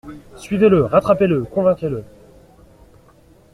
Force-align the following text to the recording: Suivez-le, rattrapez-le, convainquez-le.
Suivez-le, 0.35 0.85
rattrapez-le, 0.87 1.43
convainquez-le. 1.43 2.03